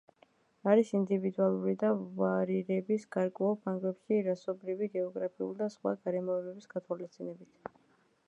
არის 0.69 0.91
ინდივიდუალური 0.99 1.73
და 1.81 1.89
ვარირებს 2.21 3.03
გარკვეულ 3.17 3.53
ფარგლებში 3.67 4.19
რასობრივი, 4.29 4.89
გეოგრაფიული 4.97 5.57
და 5.61 5.67
სხვა 5.75 5.93
გარემოებების 6.07 6.69
გათვალისწინებით. 6.75 7.75